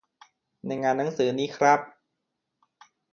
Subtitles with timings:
[0.65, 1.79] ในงานหนังสือนี้ครับ